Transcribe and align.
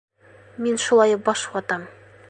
Мин 0.67 0.81
шулай 0.85 1.15
баш 1.29 1.45
ватам. 1.55 1.89